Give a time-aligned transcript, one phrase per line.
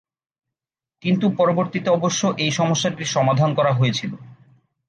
[1.03, 4.11] কিন্তু পরবর্তীতে অবশ্য এই সমস্যাটির সমাধান করা হয়েছিল।